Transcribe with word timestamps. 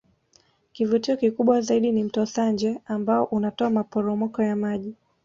Kivutio 0.71 1.17
kikubwa 1.17 1.61
zaidi 1.61 1.91
ni 1.91 2.03
Mto 2.03 2.25
Sanje 2.25 2.79
ambao 2.85 3.23
unatoa 3.23 3.69
maporomoko 3.69 4.43
ya 4.43 4.55
maji 4.55 4.95